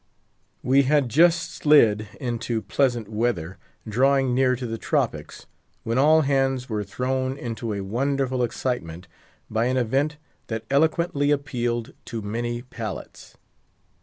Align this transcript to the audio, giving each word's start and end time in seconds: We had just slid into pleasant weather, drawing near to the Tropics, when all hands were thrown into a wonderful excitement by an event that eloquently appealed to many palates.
We 0.63 0.81
had 0.81 1.09
just 1.09 1.51
slid 1.53 2.07
into 2.19 2.63
pleasant 2.63 3.07
weather, 3.07 3.59
drawing 3.87 4.33
near 4.33 4.55
to 4.55 4.65
the 4.65 4.79
Tropics, 4.79 5.45
when 5.83 5.99
all 5.99 6.21
hands 6.21 6.67
were 6.67 6.83
thrown 6.83 7.37
into 7.37 7.71
a 7.71 7.81
wonderful 7.81 8.41
excitement 8.41 9.07
by 9.47 9.65
an 9.65 9.77
event 9.77 10.17
that 10.47 10.65
eloquently 10.71 11.29
appealed 11.29 11.93
to 12.05 12.23
many 12.23 12.63
palates. 12.63 13.37